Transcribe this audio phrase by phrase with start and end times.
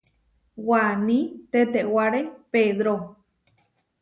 [0.67, 1.19] Waní
[1.51, 2.95] tetewáre Pedró.